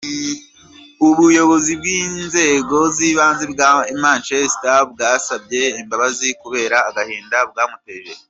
Ubuyobozi 1.07 1.71
bw’inzego 1.79 2.77
z’ibanze 2.95 3.43
bw’i 3.51 3.95
Manchester 4.03 4.75
bwasabye 4.91 5.61
imbabazi 5.81 6.27
kubera 6.41 6.77
agahinda 6.89 7.37
bwamuteje. 7.49 8.13